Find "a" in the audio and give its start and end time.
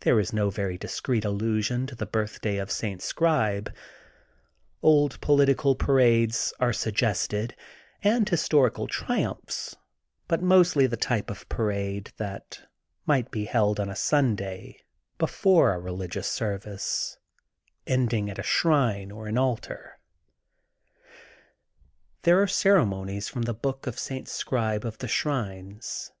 13.88-13.96, 15.74-15.78, 18.38-18.42